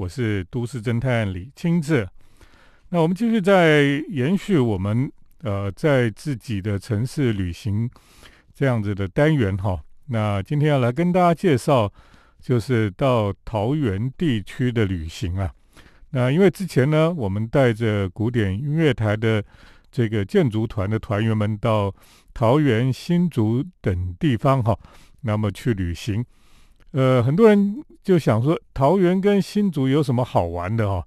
[0.00, 2.08] 我是都市侦探李清志。
[2.88, 7.88] 那我们继续在延续我们呃在自己的城市旅行
[8.54, 9.78] 这样子的单元哈。
[10.06, 11.92] 那今天要来跟大家介绍，
[12.40, 15.52] 就是到桃园地区的旅行啊。
[16.12, 19.44] 那因为之前呢，我们带着古典音乐台的
[19.92, 21.94] 这个建筑团的团员们到
[22.32, 24.74] 桃园、新竹等地方哈，
[25.20, 26.24] 那么去旅行。
[26.92, 31.06] 呃，很多人就想说，桃园跟新竹有什么好玩的哈？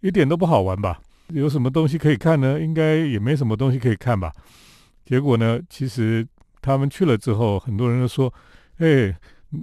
[0.00, 1.00] 一点都不好玩吧？
[1.28, 2.60] 有什么东西可以看呢？
[2.60, 4.30] 应该也没什么东西可以看吧？
[5.06, 6.26] 结果呢，其实
[6.60, 8.30] 他们去了之后，很多人都说
[8.76, 9.16] ：“哎，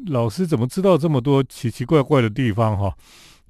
[0.08, 2.92] 老师怎么知道这么多奇奇怪怪的地方哈？”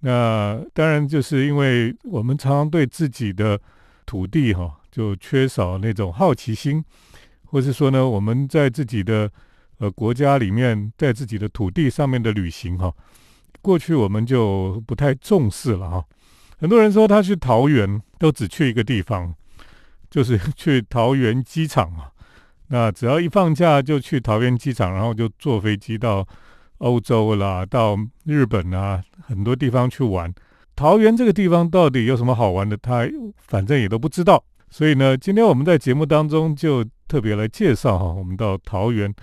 [0.01, 3.57] 那当然就是因为我们常常对自己的
[4.05, 6.83] 土地哈，就缺少那种好奇心，
[7.45, 9.31] 或是说呢，我们在自己的。
[9.79, 12.93] 呃，国家里面在自己的土地上面的旅行哈，
[13.61, 16.05] 过去我们就不太重视了哈。
[16.57, 19.33] 很多人说他去桃园都只去一个地方，
[20.09, 22.11] 就是 去桃园机场啊。
[22.67, 26.27] 那只要一放假就去桃园机场，然后就坐飞机到
[26.79, 30.33] 欧洲啦，到日本啊，很多地方去玩。
[30.75, 32.75] 桃园这个地方到底有什么好玩的？
[32.75, 33.09] 他
[33.47, 34.43] 反正也都不知道。
[34.69, 39.13] 所以呢，今天我们在节目当中就特别来介绍哈，我们到桃园。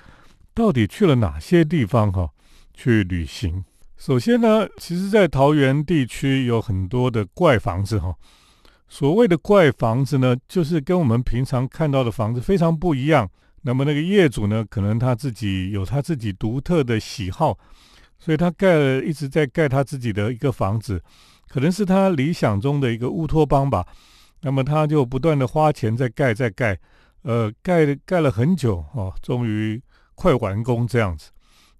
[0.56, 2.30] 到底去了哪些地方哈？
[2.72, 3.62] 去旅行。
[3.98, 8.16] 首先呢，其实，在桃园地区有很多的怪房子哈。
[8.88, 13.30] 所谓的怪房子呢，就是跟我们平常看到的房子非常不一样。
[13.60, 17.58] 那么那个业主呢，可能他自己有他自己独特的喜好，
[18.18, 21.02] 所以他盖了一直在盖他自己的一个房子，
[21.48, 23.86] 可能是他理想中的一个乌托邦吧。
[24.40, 26.78] 那么他就不断的花钱在盖，在盖，
[27.24, 29.78] 呃，盖盖了很久哦，终于。
[30.16, 31.30] 快完工这样子，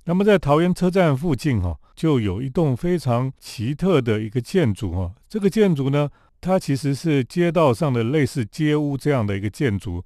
[0.04, 5.12] 那么在桃园车站附近哈，就有一栋非常奇特的一个建筑哈。
[5.28, 6.08] 这个建筑呢，
[6.40, 10.04] 它其实是街道上的类似街屋这样的一个建筑，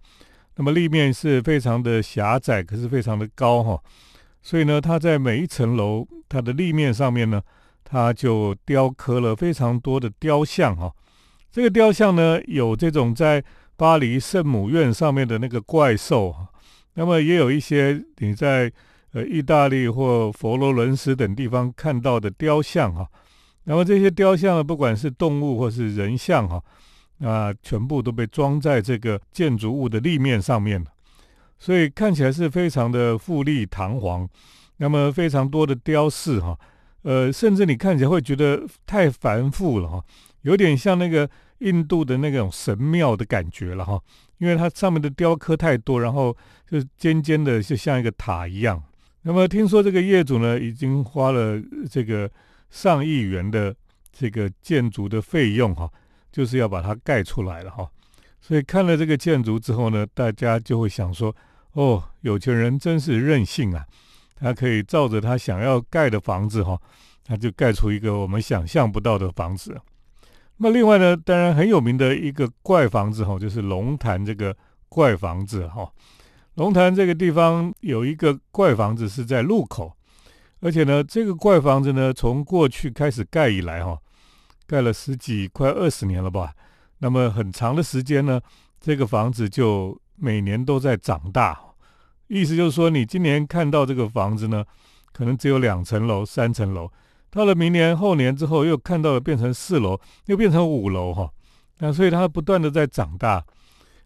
[0.56, 3.78] 那么立面是非常的狭窄，可是非常的高哈。
[4.41, 7.43] 所以呢，它在每一层楼它的立面上面呢，
[7.84, 10.91] 它就雕刻了非常多的雕像哈。
[11.50, 13.44] 这个雕像呢，有这种在
[13.77, 16.34] 巴黎圣母院上面的那个怪兽。
[16.95, 18.73] 那么也有一些你在
[19.12, 23.09] 呃意大利或佛罗伦斯等地方看到的雕像哈，
[23.65, 26.62] 那么这些雕像呢，不管是动物或是人像哈，
[27.21, 30.84] 啊，全部都被装在这个建筑物的立面上面
[31.59, 34.28] 所以看起来是非常的富丽堂皇。
[34.83, 36.59] 那么非常多的雕饰哈，
[37.03, 40.03] 呃，甚至你看起来会觉得太繁复了哈，
[40.41, 41.28] 有点像那个
[41.60, 43.98] 印度的那种神庙的感觉了哈。
[44.38, 48.82] 因为它上面的雕刻太多，然后就尖尖的，就像一个塔一样。
[49.22, 51.60] 那么听说这个业主呢，已经花了
[51.91, 52.31] 这个
[52.71, 53.75] 上亿元的
[54.10, 55.91] 这个建筑的费用哈，
[56.32, 57.87] 就是要把它盖出来了哈。
[58.41, 61.37] 所以看了这个建筑之后呢，大家就会想说：
[61.72, 63.84] 哦，有钱人真是任性啊！
[64.37, 66.81] 他可以照着他想要盖的房子哈，
[67.22, 69.78] 他就盖出一个我们想象不到的房子。
[70.62, 74.54] 那另外呢，当然很有名的一个怪房子哈，就是龙潭这个
[74.91, 75.91] 怪房子哈。
[76.56, 79.91] 龙潭这个地方有一个怪房子是在路口，
[80.60, 83.98] 而且呢，这个怪房子呢，从过去开始盖以来哈，
[84.66, 86.53] 盖了十几快二十年了吧。
[86.98, 88.38] 那么很长的时间呢，
[88.78, 91.59] 这个房子就每年都在长大，
[92.27, 94.62] 意思就是说，你今年看到这个房子呢，
[95.10, 96.91] 可能只有两层楼、三层楼。
[97.30, 101.30] 到了明年后年之后，又看到了变成四楼，又变成五楼哈，
[101.78, 103.44] 那所以它不断的在长大。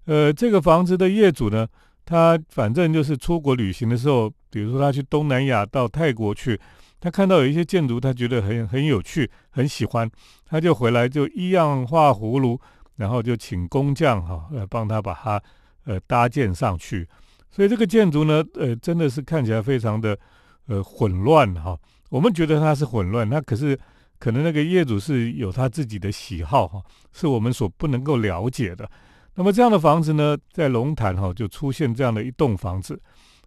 [0.04, 1.66] 呃，这个房子的业主呢，
[2.04, 6.60] 他反正就是出国旅行的时候，比如说他去东南亚到泰国去，
[7.00, 10.10] 他看到有一些建筑，他觉得很很有趣，很喜欢，
[10.44, 12.60] 他就回来就一样画葫芦，
[12.96, 15.42] 然后就请工匠哈来帮他把它
[15.86, 17.08] 呃搭建上去。
[17.50, 20.18] 所以这个建筑呢，呃真的是看起来非常的
[20.66, 21.74] 呃混乱哈。
[22.14, 23.76] 我们觉得它是混乱，那可是
[24.20, 26.80] 可能那个业主是有他自己的喜好哈，
[27.12, 28.88] 是我们所不能够了解的。
[29.34, 32.96] 那么这样的房子呢，在龙潭哈就出现这样的一栋房子，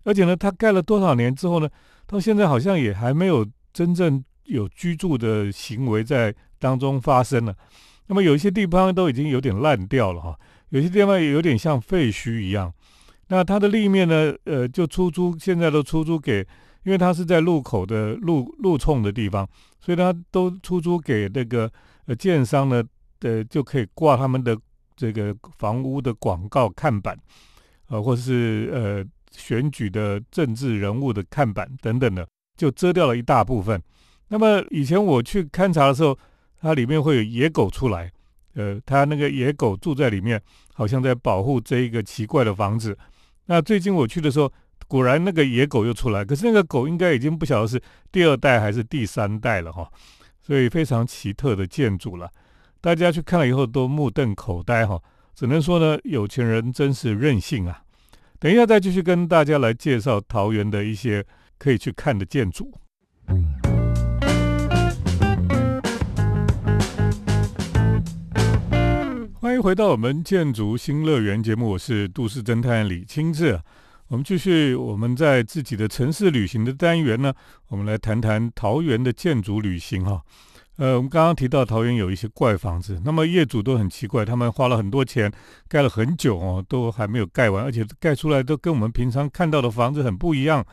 [0.03, 1.69] 而且呢，它盖了多少年之后呢，
[2.05, 7.55] 到现在好像也还没有真正有居住的行为在当中发生了。
[8.07, 10.37] 那么有一些地方都已经有点烂掉了哈，
[10.71, 12.73] 有些地方也有点像废墟一样。
[13.29, 16.45] 那它的立面呢，呃，就出租，现在都出租给。
[16.87, 19.45] 因为它是在路口的路路冲的地方，
[19.81, 21.69] 所以它都出租给那个
[22.05, 22.81] 呃建商呢，
[23.19, 24.57] 呃就可以挂他们的
[24.95, 27.19] 这个房屋的广告看板，
[27.89, 32.25] 呃或是呃选举的政治人物的看板等等的，
[32.55, 33.83] 就遮掉了一大部分。
[34.29, 36.17] 那么以前我去勘察的时候，
[36.61, 38.09] 它里面会有野狗出来，
[38.53, 40.41] 呃，它那个野狗住在里面，
[40.73, 42.97] 好像在保护这一个奇怪的房子。
[43.47, 44.49] 那最近我去的时候，
[44.87, 49.85] 果然那个野狗又出来，可是那个狗应该已经不晓得是第二代还是第三代了哈，
[50.41, 52.29] 所以非常奇特的建筑了。
[52.79, 54.97] 大家去看了以后都目瞪口呆哈，
[55.35, 57.81] 只能说呢，有钱人真是任性啊。
[58.39, 61.25] 等一下再继续跟大家来介绍桃园的一些
[61.57, 62.71] 可以去看的建筑。
[69.33, 73.59] 欢迎回到我们建筑新乐园节目，我是都市侦探李清志。
[74.09, 77.33] 我们继续我们在自己的城市旅行的单元呢，
[77.67, 80.21] 我们来谈谈桃园的建筑旅行哈。
[80.77, 85.29] 呃，我们刚刚提到桃园有一些怪房子，那么业主都很奇怪，他们花了很多钱
[85.67, 90.65] 盖了很久哦，都还没有盖完，而且盖出来都跟我们平常看到的房子很不一样，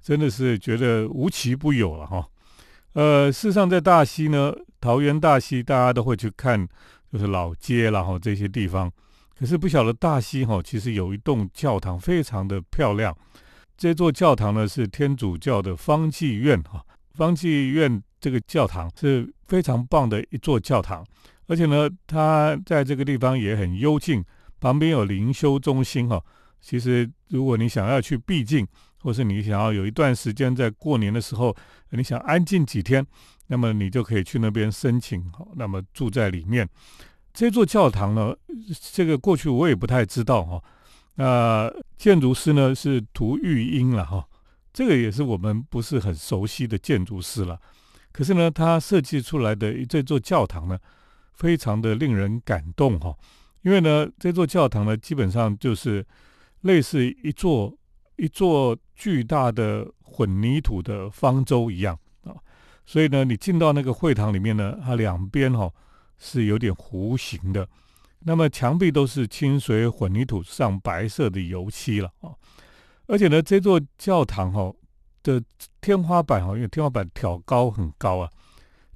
[0.00, 2.24] 真的是觉得无奇不有了哈。
[2.92, 6.68] 呃，事实上在大溪呢，桃园大溪大家都会去看。
[7.12, 8.92] 就是老街，然后这些地方，
[9.38, 13.16] 可是不晓得大溪哈，其实有一栋教堂非常的漂亮。
[13.76, 21.04] 这座教堂呢是天主教的方济院哈，方济院这个教堂是非常棒的一座教堂，
[21.46, 24.24] 而且呢，它在这个地方也很幽静，
[24.58, 26.22] 旁边有灵修中心哈。
[26.60, 28.66] 其实如果你想要去避静，
[29.00, 31.54] 或是你想要有一段时间在过年的时候，
[31.90, 33.06] 你想安静几天。
[33.48, 36.68] 那么你就可以去那边申请，哈，那么住在里面。
[37.36, 38.34] 这座教堂呢，
[38.94, 40.64] 这个过去我也不太知道哈。
[41.16, 44.26] 那建筑师呢是涂玉英了哈，
[44.72, 47.60] 这个也是我们不是很熟悉的建筑师了。
[48.10, 50.78] 可是呢，他设计出来的这座教堂呢，
[51.34, 53.14] 非常的令人感动哈。
[53.60, 56.02] 因为呢，这座教堂呢，基本上就是
[56.62, 57.76] 类似一座
[58.16, 62.32] 一座巨大的混凝土的方舟一样啊。
[62.86, 65.70] 所以呢，你进到那个会堂里面呢，它两边哈
[66.18, 67.68] 是有点弧形的，
[68.20, 72.34] 那么墙壁都是清水混凝土上白色的油漆了啊，
[73.06, 74.72] 而且呢，这座教堂哈
[75.22, 75.42] 的
[75.80, 78.30] 天花板哈，因为天花板挑高很高啊，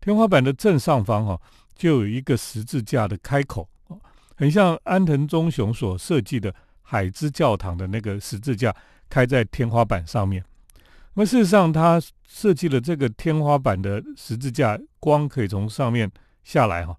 [0.00, 1.40] 天花板的正上方哈
[1.76, 3.68] 就有一个十字架的开口
[4.36, 8.74] 很像安藤忠雄所设计的海之教堂的那个十字架
[9.08, 10.42] 开在天花板上面。
[11.14, 16.10] 那么事实上，他设计了这个天花板的十字架，光可以从上面
[16.42, 16.96] 下来哈。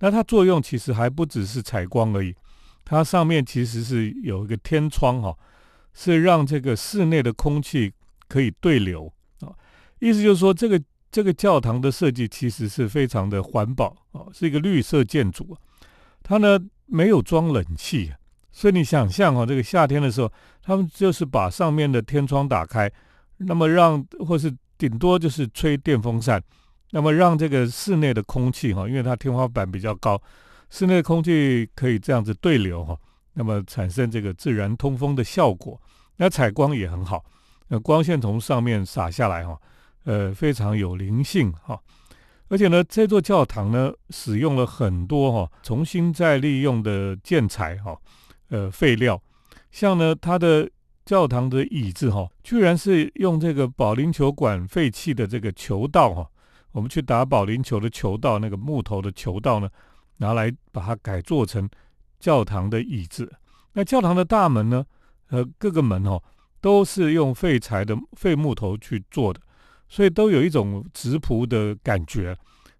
[0.00, 2.34] 那它作用其实还不只是采光而已，
[2.84, 5.36] 它上面其实是有一个天窗哈，
[5.92, 7.92] 是让这个室内的空气
[8.28, 9.52] 可以对流啊。
[10.00, 10.80] 意思就是说，这个
[11.10, 15.56] 这个教堂的设计其实是非常的环保啊，是一个绿色建筑。
[16.22, 18.12] 它呢没有装冷气，
[18.50, 20.30] 所以你想象哈，这个夏天的时候，
[20.62, 22.90] 他们就是把上面的天窗打开。
[23.38, 26.42] 那么让或是顶多就是吹电风扇，
[26.94, 30.16] 那么让这个室内的空气哈，因为它天花板比较高，
[30.70, 32.96] 室内空气可以这样子对流哈，
[33.32, 35.76] 那么产生这个自然通风的效果。
[36.18, 37.24] 那采光也很好，
[37.66, 39.60] 那光线从上面洒下来哈，
[40.04, 41.76] 呃，非常有灵性哈。
[42.46, 47.98] 而且呢，这座教堂呢，使用了很多哈重新再利用的建材哈，
[48.50, 49.20] 呃，废料，
[49.72, 50.70] 像呢它的。
[51.04, 56.30] 教堂的椅子哈，居然是用这个保龄球馆废弃的这个球道哈，
[56.74, 59.70] 我们去打保龄球的球道那个木头的球道呢，
[60.16, 61.70] 拿来把它改做成
[62.18, 63.32] 教堂的椅子。
[63.74, 64.84] 那教堂的大门呢，
[65.28, 66.20] 呃，各个门哦，
[66.60, 69.40] 都是用废材的废木头去做的，
[69.88, 72.36] 所以都有一种直朴的感觉。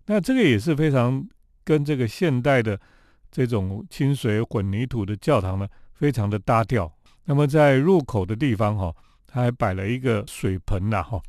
[0.07, 1.25] 那这个也是非常
[1.63, 2.79] 跟这个现代的
[3.31, 6.93] 这种清水混凝土的教堂呢，非常的搭调。
[7.27, 8.93] 那么在入口的地方哈，
[9.25, 11.23] 它还摆了一个水盆呐哈，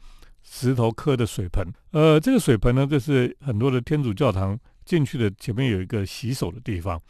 [0.48, 1.66] 石头刻的水盆。
[1.92, 7.02] 呃，这个水盆呢，就是很多的天主教堂进去的前面有一个洗手的地方。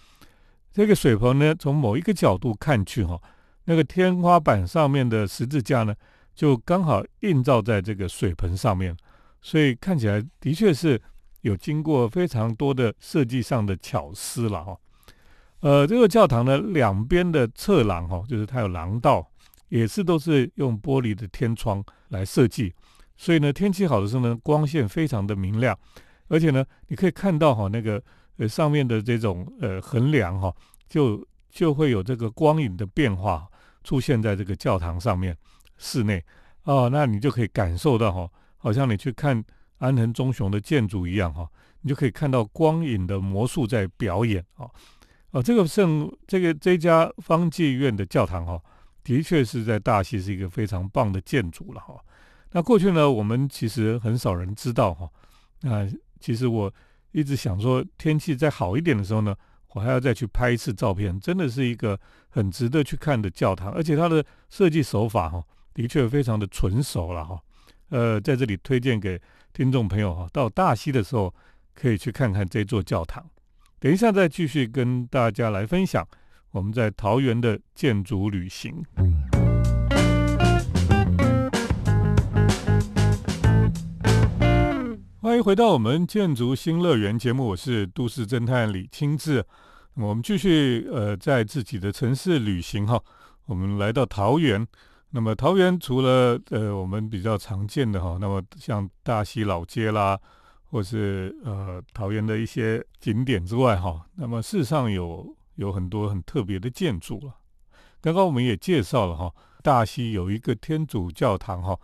[0.72, 3.22] 这个水盆呢，从某一个角度看去哈，
[3.65, 5.94] 那个天花板上面的十字架呢，
[6.34, 8.96] 就刚好映照在这个水盆上面，
[9.42, 11.01] 所以看起来的确是
[11.42, 14.77] 有经过非常多的设计上的巧思了哈。
[15.62, 19.30] 呃，这个教堂呢，两边的侧廊哈，就是它有廊道，
[19.70, 22.74] 也是都是用玻璃的天窗来设计，
[23.17, 25.77] 所以呢，天气好的时候呢，光线非常的明亮，
[26.27, 28.01] 而且呢，你可以看到哈，那个
[28.38, 30.53] 呃上面的这种呃横梁哈，
[30.89, 33.48] 就就会有这个光影的变化
[33.84, 35.36] 出现在这个教堂上面
[35.77, 36.24] 室内
[36.63, 39.43] 哦，那你就可以感受到哈，好像你去看
[39.77, 41.50] 安藤忠雄的建筑一样哈，
[41.81, 44.69] 你就可以看到光影的魔术在表演啊。
[45.31, 48.62] 哦，这个圣这个这家方济院的教堂哈，
[49.03, 51.95] 的确是在大溪是一个非常棒的建筑了哈。
[52.55, 55.09] 那过去呢，我们其实很少人知道哈。
[55.59, 55.85] 那
[56.21, 56.74] 其实我
[57.12, 59.35] 一直想说天气再好一点的时候呢，
[59.74, 61.19] 我还要再去拍一次照片。
[61.19, 65.43] 真的是一个很值得去看的教堂，而且它的设计手法哈，
[65.74, 67.38] 的确非常的纯熟了哈。
[67.89, 69.21] 呃，在这里推荐给
[69.51, 71.35] 听众朋友哈，到大溪的时候
[71.74, 73.21] 可以去看看这座教堂。
[73.79, 76.07] 等一下再继续跟大家来分享
[76.51, 78.81] 我们在桃园的建筑旅行。
[85.46, 89.46] 回到我们建筑新乐园节目，我是都市侦探李清志。
[89.94, 93.00] 我们继续呃，在自己的城市旅行哈。
[93.46, 94.66] 我们来到桃园，
[95.12, 100.20] 那么桃园除了呃我们比较常见的哈，那么像大溪老街啦，
[100.64, 107.36] 或是呃桃园的一些景点之外哈，那么事实上有有很多很特别的建筑了。
[108.02, 111.78] 刚刚我们也介绍了哈，大溪有一个天主教堂哈，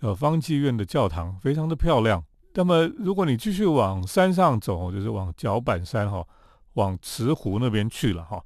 [0.00, 2.22] 叫方济院的教堂，非常的漂亮。
[2.58, 6.26] 那么，如果你继续往山上走，就是往脚板山哈，
[6.72, 8.42] 往慈湖那边去了哈。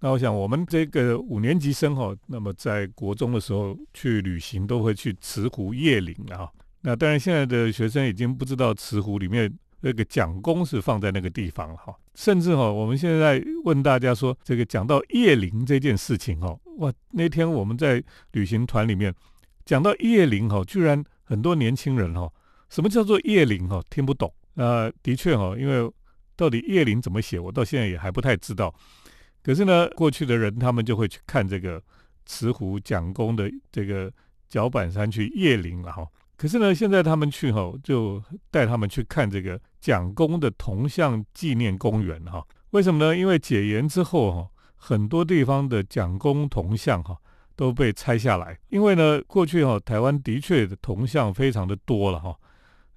[0.00, 6.50] 那我想，我们这个五年级生哈，那么在国中的时候去旅行，都会去慈湖夜岭啊。
[6.80, 9.48] 那当然，现在的学生已经不知道慈湖里面
[9.80, 11.94] 那个蒋公是放在那个地方了哈。
[12.16, 18.02] 甚至哈，我们现在问大家说，这个讲到叶林这件事情哈，哇，那天我们在
[18.32, 19.14] 旅行团里面
[19.64, 22.28] 讲到叶林哈，居然很多年轻人哈。
[22.72, 23.82] 什么叫做叶灵哈？
[23.90, 24.32] 听不懂。
[24.54, 25.92] 那的确哈，因为
[26.34, 28.74] 到底叶灵怎么写，我到现在也还不太知道。
[29.42, 31.82] 可是呢，过去的人他们就会去看这个
[32.24, 34.10] 慈湖蒋公的这个
[34.48, 36.06] 脚板山去叶灵了哈。
[36.38, 42.42] 可是呢，现在他们去哈，就带他们去看这个蒋公的铜像纪念公园哈。
[42.70, 43.14] 为什么呢？
[43.14, 47.14] 因为解严之后哈，很多地方的蒋公铜像哈
[47.54, 48.58] 都被拆下来。
[48.70, 52.34] 因为呢，过去哈台湾的确铜像非常的多了哈。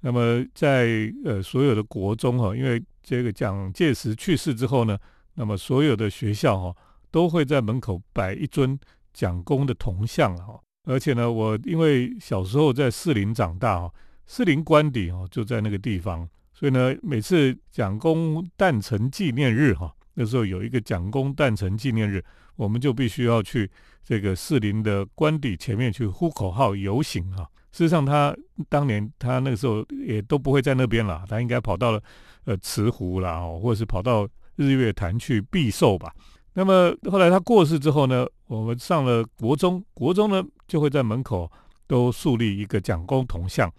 [0.06, 4.96] 那么在呃所有的国中哈，因为这个蒋介石去世之后呢，
[5.34, 6.76] 那么所有的学校哈
[7.10, 8.80] 都会在门口摆一尊
[9.16, 10.62] 蒋公的铜像哈。
[10.84, 13.92] 而且呢，我因为小时候在士林长大哈，
[14.28, 22.24] 士林官邸哦就在那个地方，所以呢，每次蒋公诞辰纪念日哈，那时候有一个蒋公诞辰纪念日，
[22.58, 23.68] 我们就必须要去
[24.04, 27.50] 这个士林的官邸前面去呼口号游行哈。
[27.76, 28.34] 事实上，他
[28.70, 32.02] 当年他那个时候也都不会在那边了，他应该跑到了
[32.46, 36.10] 呃慈湖啦，或者是跑到日月潭去避寿吧。
[36.54, 41.52] 那么后来他过世之后呢，我们上了国中，国中呢就会在门口
[41.86, 43.70] 都树立一个蒋公铜像，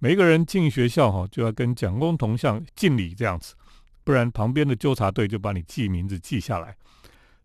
[0.00, 3.54] 每一个人进学校哈就要跟蒋公铜像敬礼这样子，
[4.04, 6.76] 不然旁边的纠察队就把你记名字记下来。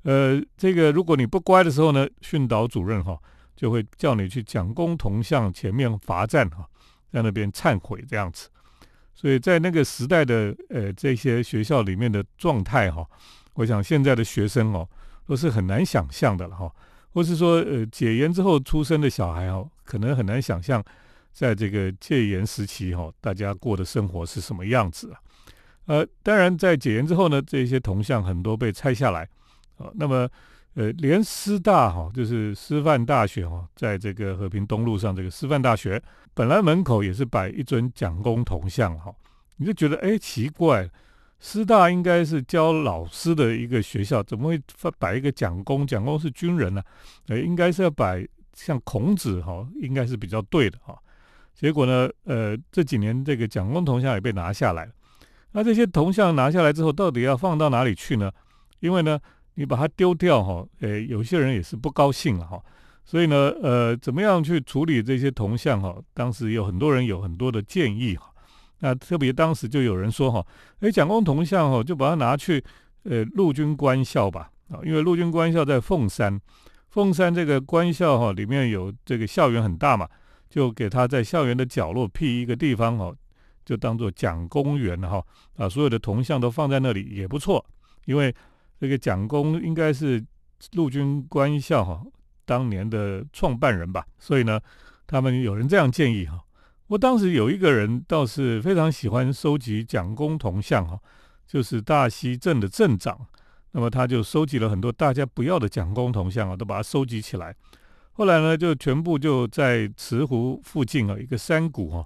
[0.04, 3.18] 呃，这个如果你不乖的时候呢，训导主任哈。
[3.56, 6.68] 就会叫你去蒋公铜像前面罚站哈，
[7.12, 8.50] 在那边忏悔这样子。
[9.14, 13.08] 所以在那个时代的呃这些学校里面的状态哈，
[13.54, 14.88] 我想现在的学生哦
[15.26, 16.70] 都是很难想象的了哈，
[17.14, 20.84] 或是说呃解严之后出生的小孩哦，可能很难想象
[21.32, 25.20] 在这个戒严时期哈，大家过的生活是什么样子啊？
[25.86, 29.28] 呃，当然在解严之后呢，这些铜像很多被拆下来
[29.78, 30.30] 啊，那么。
[30.76, 36.02] 呃，连师大哈，就是师范大学哈，在这个和平东路上这个师范大学，
[36.34, 39.10] 本来门口也是摆一尊蒋公铜像哈，
[39.56, 40.90] 你就觉得哎奇怪，
[41.40, 44.62] 师大应该是教老师的一个学校，怎么会
[45.00, 45.88] 摆一个蒋公？
[45.88, 46.84] 蒋公是军人呢，
[47.30, 50.94] 呃，应该是要摆像孔子哈，应该是比较对的哈。
[51.54, 54.92] 结果呢，呃，这几年这个蒋公铜像也被拿下来了，
[55.54, 58.30] 那这些铜像拿下来之后，到底要放到哪里去呢？
[58.82, 59.18] 因为呢。
[59.56, 62.62] 你把它丢掉哈，诶，有些人也是不高兴了哈，
[63.06, 65.96] 所以呢，呃，怎么样去处理这些铜像哈？
[66.14, 68.34] 当时有很多人有很多的建议哈，
[68.80, 70.46] 那特别当时就有人说哈，
[70.82, 72.62] 诶，蒋公铜像哈，就把它拿去
[73.04, 76.38] 呃陆军官校吧，啊，因为陆军官校在凤山，
[76.90, 80.06] 凤山这个官校哈里面有这个校园很大嘛，
[80.50, 83.14] 就给他在校园的角落辟一个地方哈，
[83.64, 85.24] 就当做蒋公园哈，
[85.56, 87.66] 啊，所有的铜像都放在那里也不错，
[88.04, 88.36] 因为。
[88.86, 90.24] 这个蒋公应该是
[90.74, 92.06] 陆军官校哈
[92.46, 94.60] 当年的创办人吧，所以呢，
[95.08, 96.40] 他们有人这样建议哈。
[96.86, 101.00] 我当时有一个人倒是非常喜欢收集蒋公铜像哈，
[101.48, 103.20] 就是大溪镇的镇长，
[103.72, 107.56] 那么他就收集了很多大家不要的蒋公铜像啊，都把它收集起来。
[108.12, 112.06] 后来呢，就全部就在慈湖附近啊一个山谷哈，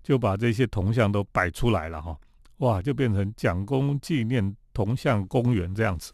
[0.00, 2.16] 就把这些铜像都摆出来了哈，
[2.58, 4.54] 哇，就变成蒋公纪念。
[4.72, 6.12] 铜像公园这样子，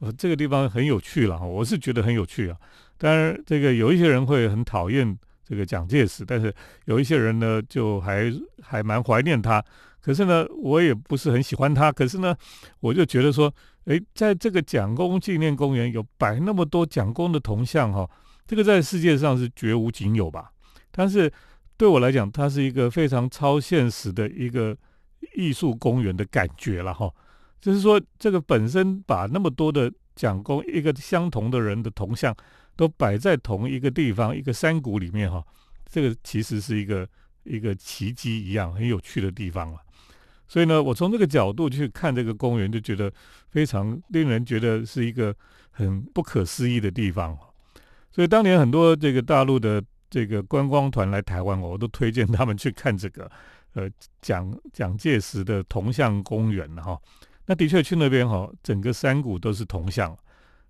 [0.00, 2.56] 呃，这个地方很有趣了哈，我是觉得很有趣啊。
[2.96, 6.54] 当然，这个有一些人会很讨厌这个蒋介石，但是
[6.86, 8.32] 有一些人呢，就还
[8.62, 9.62] 还蛮怀念他，
[10.00, 11.90] 可是呢，我也不是很喜欢他。
[11.90, 12.34] 可是呢，
[12.80, 13.52] 我就觉得说，
[13.86, 18.08] 诶，在这个蒋公纪念公园有摆那么多蒋公的铜像哈，
[18.46, 20.50] 这个在世界上是绝无仅有吧。
[20.90, 21.30] 但是
[21.76, 24.74] 对我来讲，它是一个非常超现实的一个
[25.34, 27.10] 艺术公园的感觉了哈。
[27.64, 32.36] 就是说，这个本身把那么多的蒋公一个相同的人的铜像
[32.76, 35.42] 都摆在同一个地方，一个山谷里面哈，
[35.86, 37.08] 这个其实是一个
[37.44, 39.78] 一个奇迹一样很有趣的地方了。
[40.46, 43.10] 所以呢，我从这个角度去看这个公园，就觉得
[43.48, 45.34] 非常令人觉得是一个
[45.70, 47.34] 很不可思议的地方。
[48.10, 53.30] 所以当年很多这个大陆的这个观光团来台湾，我都推荐他们去看这个
[53.72, 53.88] 呃
[54.20, 57.00] 蒋蒋介石的铜像公园哈。
[57.46, 60.16] 那的确去那边哈，整个山谷都是铜像，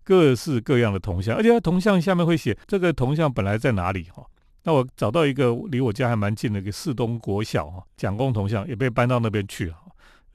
[0.02, 4.24] 各式各样的铜像，而且铜像下面会写这个铜像本来在哪里哈。
[4.64, 9.76] 那我找到一个离我家还蛮近的一个四东国小哈，蒋公铜像也被搬到那边去了，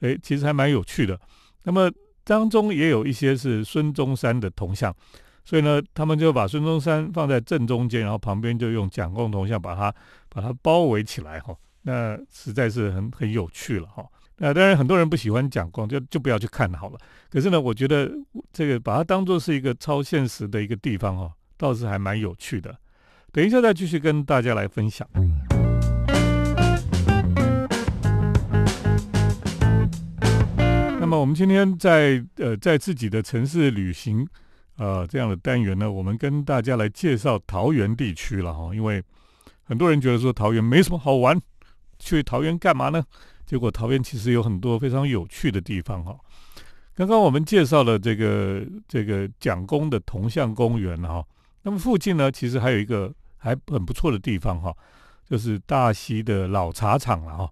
[0.00, 1.18] 诶，其实还蛮有趣的。
[1.64, 1.90] 那么
[2.22, 4.94] 当中也有一些是孙中山的铜像，
[5.44, 9.92] 所以呢，他们就把孙中山放在正中间，然后旁边就用蒋公铜像把它
[10.28, 11.54] 把它包围起来哈。
[11.82, 14.06] 那实在是很很有趣了哈。
[14.42, 16.98] 那当然很多人不喜欢讲光，就就不要去看好了。
[17.28, 18.10] 可是呢，我觉得
[18.50, 22.74] 这个把它当做是一个超现实的一个地方哦，倒是还蛮有趣的。
[23.32, 25.06] 等一下再继续跟大家来分享。
[30.98, 34.26] 那么我们今天在呃在自己的城市旅行
[34.78, 38.74] 呃这样的单元呢，我们跟大家来介绍桃园地区了哈。
[38.74, 39.04] 因为
[39.64, 41.38] 很多人觉得说桃园没什么好玩，
[41.98, 43.04] 去桃园干嘛呢？
[43.50, 46.16] 结果桃园其实有很多非常有趣的地方哈。
[46.94, 51.26] 刚刚我们介绍了这个这个蒋公的铜像公园哈，
[51.62, 53.12] 那么附近呢其实还有一个。
[53.42, 54.70] 还很不错的地方哈，
[55.26, 57.50] 就是大溪的老茶厂了哈，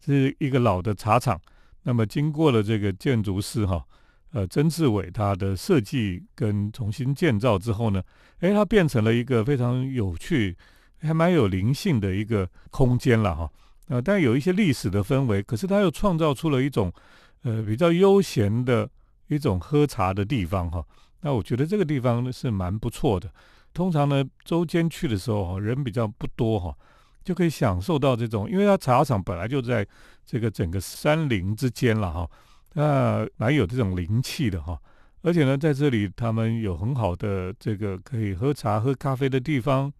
[0.00, 1.36] 是一个老的茶厂。
[1.82, 3.84] 那么经过了这个建筑师哈，
[4.30, 8.00] 呃，曾志伟他的设计跟重新建造之后呢，
[8.38, 10.56] 哎，它变成了一个非常有趣、
[11.00, 13.50] 还蛮有灵性的一个空间了哈。
[13.88, 16.92] 呃，但有一些历史的氛围，可是它又创造出了一种
[17.42, 18.88] 呃比较悠闲的
[19.28, 20.84] 一种喝茶的地方哈。
[21.20, 23.30] 那我觉得这个地方呢是蛮不错的。
[23.72, 26.74] 通常呢，周间去的时候哈，人比较不多哈，
[27.24, 29.86] 就可以享受到这种，因为它茶厂本来就在
[30.24, 32.30] 这个整个山林之间了哈，
[32.74, 34.78] 那蛮有这种灵气的哈。
[35.22, 39.92] 而且呢，在这里他们有很好的这个可以喝茶、喝咖啡的地方，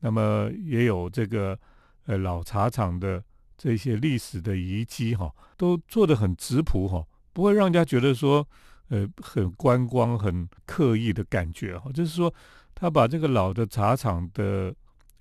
[0.00, 1.58] 那么也有这个
[2.06, 3.22] 呃老茶厂的
[3.58, 8.48] 这些历史的遗迹哈，都做的很质朴哈，不会让人家觉得说
[8.88, 12.32] 呃很观光、很刻意的感觉哈，就是说。
[12.80, 14.72] 他把这个老的茶厂的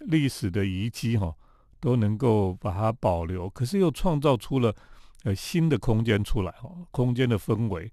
[0.02, 1.34] 历史的遗迹哈，
[1.80, 4.72] 都能够把它保留，可是又创造出了
[5.24, 7.92] 呃新的空间出来哈，空间的氛围，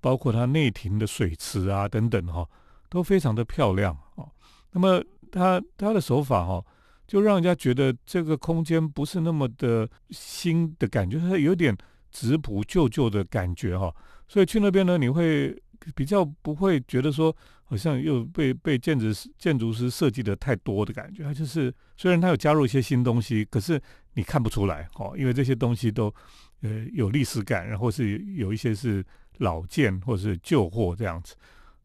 [0.00, 2.44] 包括它内庭的水池啊等等哈，
[2.88, 4.26] 都非常的漂亮啊。
[4.72, 6.64] 那么他他的手法哈，
[7.06, 11.76] 就让人家觉得这个空间不是那么的新的感觉，它有点
[12.10, 13.94] 质朴旧旧的感觉哈。
[14.28, 15.56] 所以去那边呢，你会
[15.94, 17.34] 比较不会觉得说。
[17.66, 23.80] 好像又被被建筑师建筑师设计的太多的感觉，它就是虽然它有加入一些新东西，可是
[24.12, 26.14] 你看不出来哦，因为这些东西都
[26.60, 29.02] 呃有历史感，然后是有一些是
[29.38, 31.34] 老件或者是旧货这样子。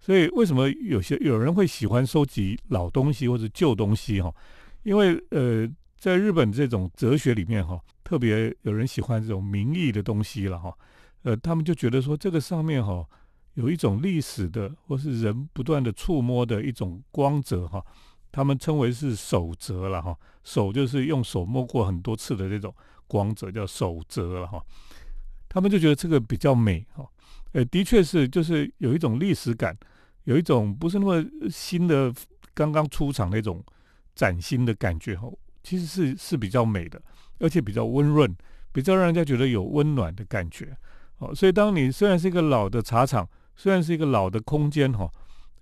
[0.01, 4.31] 所以为什么有些有人会喜欢收集老东西或者旧东西哈？
[4.83, 10.73] 因为呃，在日本这种哲学里面哈，特别有人喜欢这种名义的东西了哈。
[11.23, 13.07] 呃，他们就觉得说这个上面哈。
[13.55, 17.83] 有一种历史的，或是人不断的触摸的一种光泽哈，
[18.31, 22.73] 他们称为是手泽了哈，手就是用手摸过很多次的这种
[23.05, 24.63] 光泽叫手泽了哈，
[25.49, 27.05] 他们就觉得这个比较美哈，
[27.51, 29.77] 呃，的确是就是有一种历史感，
[30.23, 32.13] 有一种不是那么新的
[32.53, 33.61] 刚刚出场那种
[34.19, 35.31] 崭新的感觉哈，
[35.63, 37.01] 其实是是比较美的，
[37.39, 38.35] 而且比较温润，
[38.73, 40.75] 比较让人家觉得有温暖的感觉，
[41.19, 43.25] 哦，所以当你虽然是一个老的茶厂。
[43.61, 45.05] 虽然是一个老的空间哈，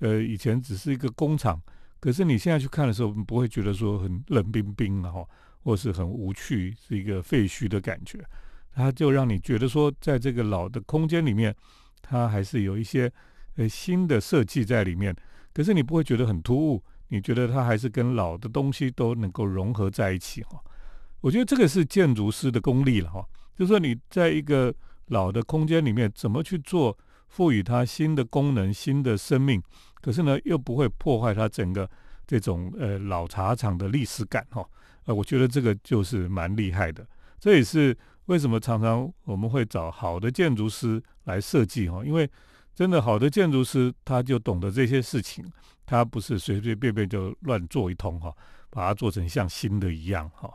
[0.02, 1.60] 呃，以前只是一个工厂，
[2.00, 5.26] 可是你现在去看的时候，不会觉得说很冷冰冰哈，
[5.63, 8.24] 或是很无趣，是一个废墟的感觉。
[8.76, 11.56] 它就让你觉得说，在这个老的空间里面，
[12.00, 13.12] 它还是有一些
[13.56, 15.15] 呃新的设计在里面。
[15.52, 20.60] 可是你不会觉得很突兀，你觉得它还是跟老的东西都能够融合在一起哈。
[21.22, 23.26] 我觉得这个是建筑师的功力了哈，
[23.58, 24.74] 就是说你在一个
[25.08, 26.98] 老的空间里面怎么去做。
[27.30, 29.62] 赋予它新的功能、新的生命，
[29.96, 31.88] 可是呢，又不会破坏它整个
[32.26, 34.65] 这种呃老茶厂的历史感哈。
[35.04, 37.06] 呃，我觉得这个就是蛮厉害的。
[37.38, 37.96] 这也是
[38.28, 42.02] 为什么常常我们会找好的建筑师来设计哈？
[42.06, 42.28] 因为
[42.74, 45.43] 真的好的建筑师他就懂得这些事情，
[45.88, 48.32] 他不是随随便便就乱做一通哈，
[48.69, 50.54] 把它做成像新的一样哈。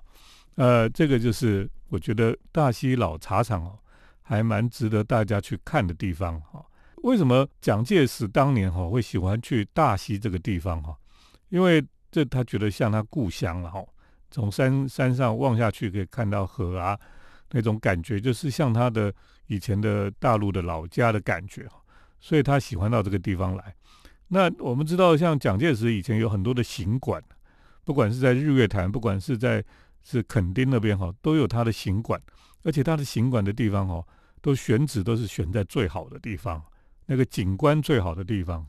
[0.57, 3.79] 呃，这个就是我觉得大溪老茶厂哦，
[4.21, 6.63] 还蛮值得大家去看的地方哈。
[6.97, 10.95] 为什么蒋介石当年哈会喜欢去大溪这个地方哈？
[11.49, 13.83] 因为这他觉得像他故乡了哈。
[14.31, 16.99] 从山山上望下去可以看到河啊，
[17.51, 19.13] 那种感觉就是像他的
[19.47, 21.81] 以前的大陆的老家的感觉哈。
[22.21, 23.75] 所以他喜欢到这个地方来。
[24.35, 27.23] 那我们知道，像蒋介石以前有很多的行馆，
[27.85, 29.63] 不管是在日月潭，不管是在
[30.03, 32.19] 是垦丁那边哈，都有他的行馆，
[32.63, 34.03] 而且他的行馆的地方哦，
[34.41, 36.65] 都选址都是选在最好的地方，
[37.05, 38.67] 那个景观最好的地方。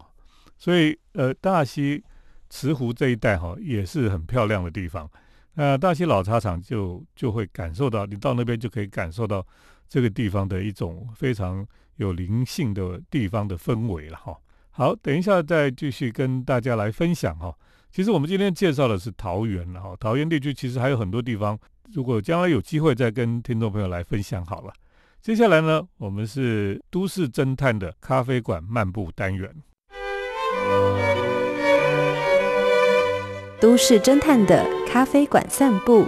[0.57, 2.03] 所以呃，大溪
[2.49, 5.09] 慈湖这一带哈，也是很漂亮的地方。
[5.53, 9.47] 那大溪老茶厂就就会感受到，你到那边就可以感受到
[9.87, 14.37] 这个地方的一种非常有灵性的地方的氛围了哈。
[14.75, 17.53] 好，等一下再继续跟大家来分享哈。
[17.91, 21.55] 其实我们今天介绍的是桃园了哈，桃园地区其实还有很多地方，
[21.93, 24.73] 如果将来有机会再跟听众朋友来分享好了。
[25.21, 29.47] 接下来呢，我们是都市侦探的咖啡馆漫步单元，
[33.61, 36.07] 都市侦探的咖啡馆散步。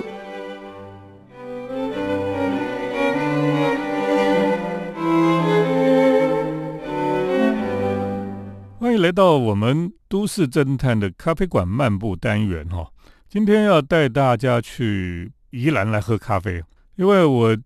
[8.98, 12.92] 来到我们都市侦探的咖啡馆漫步单元哈，
[13.28, 16.64] 今天要带大家去宜兰来喝咖啡，
[16.96, 17.58] 因为我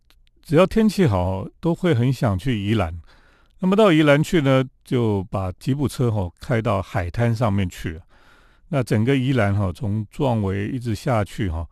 [0.42, 2.98] 只要天气好，都会很想去宜兰。
[3.60, 8.00] 那么到宜兰去呢，就把吉普车哈开到海滩上面去。
[8.70, 11.68] 那整个宜兰哈，从壮围一直下去哈，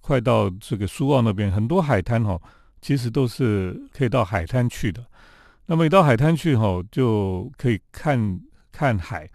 [0.00, 2.40] 快到这个苏澳那边，很多海滩哈，
[2.80, 5.04] 其实都是可以到海滩去的。
[5.66, 8.40] 那么一到海滩去哈，就可以看。
[8.76, 9.30] 看海，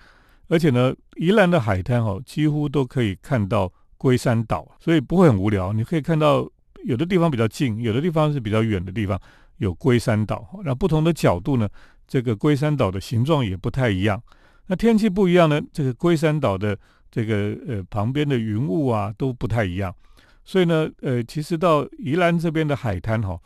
[0.49, 5.71] 而且呢，宜兰的海滩哦，几乎都可以看到龟山岛，所以不会很无聊。
[5.71, 6.45] 你可以看到
[6.83, 9.17] 有的地方比较近，有的地方是比较远的地方，
[9.59, 10.45] 有龟山岛。
[10.65, 11.69] 那不同的角度呢，
[12.05, 14.21] 这个龟山岛的形状也不太一样。
[14.67, 16.77] 那天气不一样呢，这个龟山岛的
[17.09, 19.95] 这个呃旁边的云雾啊都不太一样。
[20.43, 23.39] 所以呢，呃，其实到宜兰这边的海滩哈，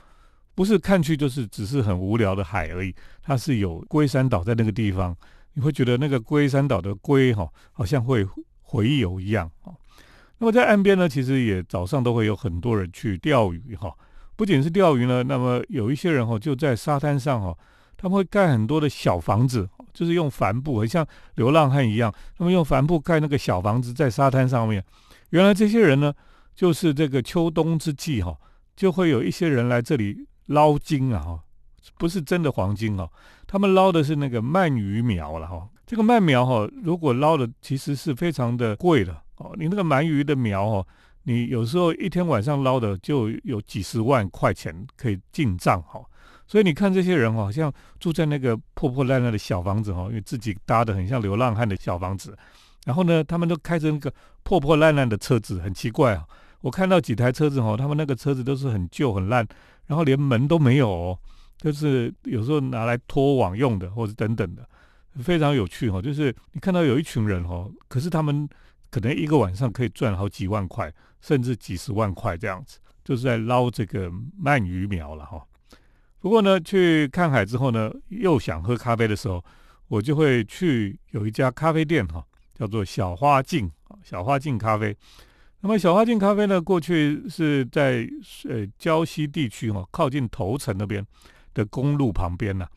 [0.55, 5.15] 不是看去就是只是很无聊的海而已，它是有龟山岛在那个地方。
[5.53, 8.27] 你会觉得那个龟山岛的龟哈，好像会
[8.61, 9.73] 回游一样啊。
[10.39, 13.93] 那么在岸边呢，其实也早上都会有很多人去钓鱼哈。
[14.35, 17.55] 不仅是钓鱼呢，那么有一些人哈就在沙滩上哈，
[17.95, 24.83] 他们会盖很多的小房子，就是用帆布，很像流浪汉一样，他们用帆布盖那个小房子在沙滩上面。
[25.29, 26.13] 原来这些人呢，
[26.55, 28.35] 就是这个秋冬之际哈，
[28.75, 31.39] 就会有一些人来这里捞金啊。
[31.97, 33.09] 不是真的黄金哦，
[33.53, 35.69] 他们捞的是那个鳗鱼苗了哈。
[35.85, 39.53] 这个鳗苗哈，如果捞的其实是非常的贵的哦。
[39.59, 40.87] 你那个鳗鱼的苗哦，
[41.21, 46.01] 你有时候一天晚上捞的就有几十万块钱可以进账哈。
[46.47, 52.35] 所以你看这些人好像住在那个破破烂烂的小房子哈，因为自己搭的很像流浪汉的小房子。
[52.85, 54.11] 然后呢，他们都开着那个
[54.41, 56.25] 破破烂烂的车子，很奇怪啊。
[56.61, 59.47] 我看到几台车子哈，他们那个车子都是很旧很烂，
[59.85, 60.89] 然后连门都没有。
[60.89, 61.19] 哦。
[61.57, 64.67] 就是有时候拿来拖网用的，或者等等的，
[65.23, 66.01] 非常有趣哈。
[66.01, 68.47] 就是你看到有一群人哈，可是他们
[68.89, 74.11] 可能一个晚上可以赚好几万块，甚至几十万块这样子，就是在捞这个
[74.43, 75.41] 鳗鱼苗了哈。
[76.19, 79.43] 不过呢，去看海之后呢，又想喝咖啡的时候，
[79.87, 83.69] 我就会去有一家咖啡店哈，叫做小花镜
[84.03, 84.95] 小花镜咖啡。
[85.61, 88.07] 那么小花镜咖啡呢，过去是在
[88.49, 91.05] 呃胶西地区哈，靠近头城那边。
[91.53, 92.67] 的公路旁边呢，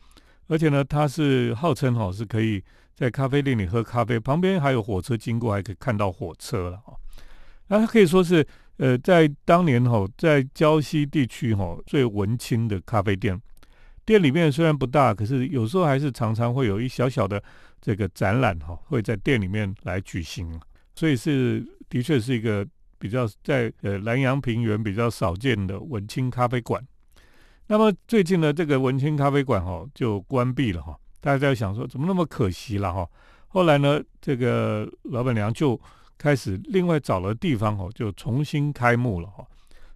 [0.47, 2.63] 而且呢，它是号称哈是可以
[2.95, 6.93] 在咖啡店里喝咖啡，旁边还有火车经过，还可以看到火车了啊。
[7.67, 8.45] 那它可以说是
[8.77, 13.39] 呃，在当年哈，在胶西地区哈最文青的咖啡店。
[14.05, 17.43] 店里面虽然不大，可是有时候还是常常会有一小小的
[17.81, 20.57] 这个展览哈，会在店里面来举行，
[20.95, 22.65] 所以是的确是一个
[22.97, 26.81] 比较在呃南洋平原比较少见的文青咖啡馆。
[27.69, 33.05] 那么最近呢，这个文青咖啡馆哈就关闭了哈，大家在想说怎么那么可惜了哈。
[33.49, 35.79] 后来呢，这个老板娘就
[36.17, 39.45] 开始另外找了地方哈，就重新开幕了哈。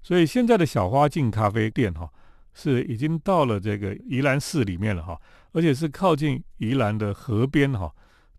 [0.04, 2.10] 所以现在的小花镜咖啡店哈
[2.54, 5.18] 是已经到了这个宜兰市里面了哈，
[5.54, 7.90] 而且是靠近宜兰的河边哈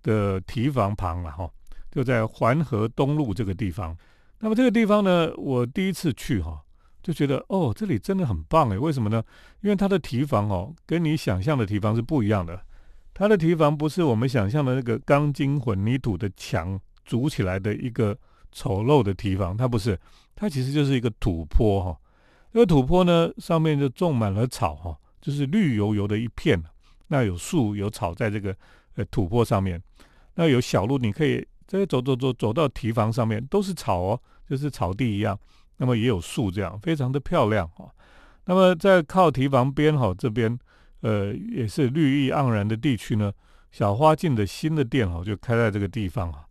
[0.03, 1.51] 的堤防旁了哈，
[1.91, 3.97] 就在环河东路这个地方。
[4.41, 6.61] 那么这个地方呢，我第一次去哈。
[7.03, 8.79] 就觉得哦，这里真的很棒诶。
[8.79, 9.23] 为什么呢？
[9.61, 12.61] 因为它的提防哦，跟你想象的提防是不一样的。
[13.13, 18.17] 它的提防不是我们想象的那个钢筋混凝土的墙筑起来的一个
[18.53, 19.99] 丑陋的提防，它不是，
[20.35, 21.99] 它其实就是一个土坡哈。
[22.53, 26.63] 这个土坡呢，上面就种满了草哈，就是绿油油的一片。
[27.09, 28.57] 那有树有草在这个
[28.95, 29.83] 呃土坡上面，
[30.35, 35.39] 那有小路，你可以这走走走走到堤防上面，都是草哦，就是草地一样。
[35.77, 37.91] 那么也有树，这样非常的漂亮哦。
[38.45, 40.59] 那么在靠堤防边哈这边，
[41.01, 43.33] 呃，也是绿意盎然的地区呢。
[43.71, 46.45] 小花镜的新的店哈就开在这个地方啊。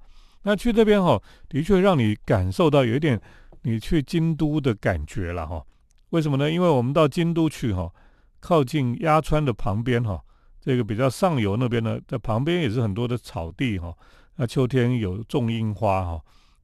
[0.43, 3.21] 那去这边哈，的确让你感受到有一点
[3.61, 5.63] 你去京都的感觉了哈。
[6.09, 6.49] 为什么呢？
[6.49, 7.91] 因为我们到京都去哈，
[8.39, 10.19] 靠近鸭川的旁边哈，
[10.59, 13.93] 这个比较上游那边呢，在旁边也是很多的草地哈。
[14.37, 16.21] 那秋天有种樱花哈。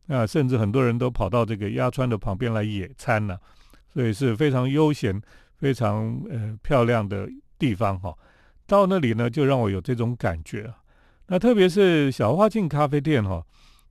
[0.08, 3.38] 那甚至很多人都跑到这个鸭川的旁边来野餐呢，
[3.94, 5.22] 所以是非常悠闲、
[5.58, 8.18] 非常呃漂亮的地方哈。
[8.66, 10.78] 到那里呢，就让我有这种感觉啊。
[11.28, 13.46] 那特别是小花镜咖啡店哈，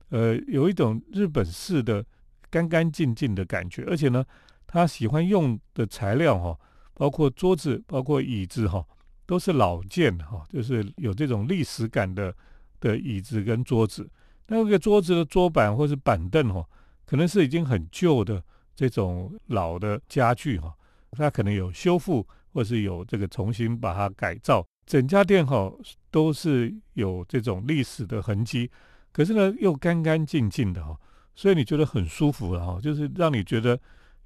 [0.09, 2.03] 呃，有一种日本式的
[2.49, 4.25] 干干净净的感觉，而且呢，
[4.65, 6.57] 他喜欢用的材料哈，
[6.95, 8.83] 包括桌子、包括椅子哈，
[9.27, 12.33] 都是老件哈，就是有这种历史感的
[12.79, 14.09] 的椅子跟桌子。
[14.49, 16.65] 那个桌子的桌板或是板凳哈，
[17.05, 18.41] 可能是已经很旧的
[18.73, 20.73] 这种老的家具哈，
[21.11, 24.65] 它可能有修复或是有这个重新把它改造。
[24.85, 25.69] 整家店哈
[26.09, 28.71] 都是有这种历史的痕迹，
[29.11, 30.97] 可是呢又干干净净的哈，
[31.35, 33.77] 所以你觉得很舒服了哈，就是让你觉得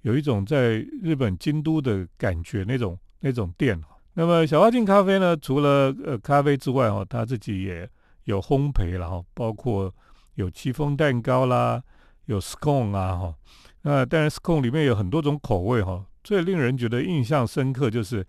[0.01, 3.81] 有一种在日本京都的感觉那种那种店。
[4.13, 7.89] 那么小花镜咖啡呢，除了呃咖啡之外哈，它自己也
[8.25, 9.91] 有烘焙了哈，包括。
[10.35, 11.83] 有戚风蛋糕啦，
[12.25, 13.35] 有 scone 啊哈，
[13.81, 16.05] 那当然 scone 里面有很多种口味哈。
[16.23, 18.25] 最令人觉得印象深刻，就是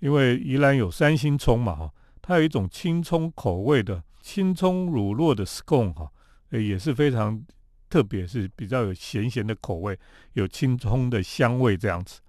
[0.00, 1.90] 因为宜兰有三星葱嘛哈，
[2.20, 6.10] 它有一种青葱口味的青葱乳酪的 scone 哈，
[6.50, 7.40] 也是非常
[7.88, 9.98] 特别，是比较有咸咸的口味，
[10.34, 12.20] 有青葱的香味这样子。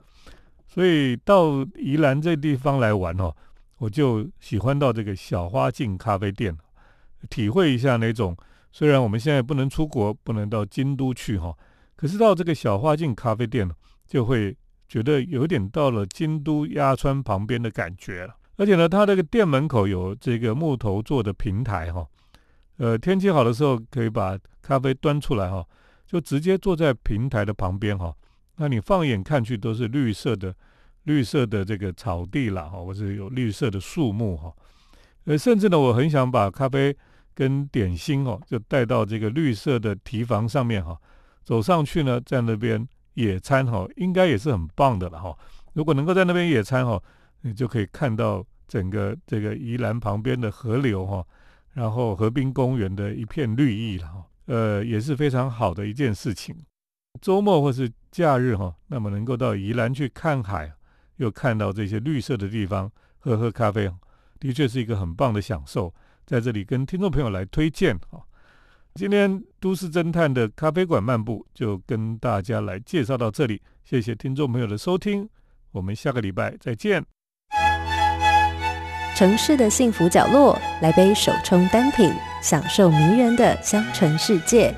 [0.67, 3.35] 所以到宜兰这地方来玩哦，
[3.79, 6.55] 我就喜欢到这个小花镜咖啡店，
[7.29, 8.37] 体会一下那种。
[8.77, 11.51] 虽然我们现在不能出国，不能到京都去哈，
[11.95, 13.67] 可是到这个小花镜咖啡店
[14.05, 14.55] 就会
[14.87, 18.35] 觉得有点到了京都鸭川旁边的感觉了。
[18.57, 22.05] 而且呢，它这个店门口有这个木头做的平台哈，
[22.77, 25.65] 呃，天气好的时候可以把咖啡端出来哈，
[26.05, 28.13] 就直接坐在平台的旁边哈。
[28.57, 30.53] 那你放眼看去都是绿色的，
[31.05, 34.53] 绿色的这个草地啦哈，或者有绿色的树木哈。
[35.25, 36.95] 呃，甚至呢，我很想把咖啡。
[37.37, 40.99] 跟点心哦，就带到这个绿色的提防上面哈，
[41.43, 45.37] 走上去呢，在那边野餐哈，应该也是很棒的了哈。
[45.73, 46.99] 如果能够在那边野餐哈，
[47.41, 51.23] 你就可以看到整个这个宜兰旁边的河流哈，
[51.73, 56.57] 然后河滨公园的一片绿意了哈，呃，也是非常好的一件事情。
[57.21, 60.73] 周末或是假日哈，那么能够到宜兰去看海，
[61.17, 63.91] 又看到这些绿色的地方，喝喝咖啡，
[64.39, 65.93] 的确是一个很棒的享受。
[66.27, 68.19] 在这里跟听众朋友来推荐啊，
[68.93, 75.27] 今天都市侦探的咖啡馆漫步就跟大家来介绍到这里，谢谢听众朋友的收听，
[75.71, 77.01] 我们下个礼拜再见。
[79.15, 82.11] 城市的幸福角落，来杯手冲单品，
[82.43, 84.75] 享受迷人的香醇世界。